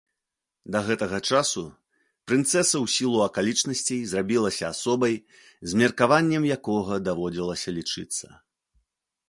[0.75, 1.61] Да гэтага часу
[2.29, 5.15] прынцэса ў сілу акалічнасцей зрабілася асобай,
[5.73, 8.27] з меркаваннем якога даводзілася лічыцца.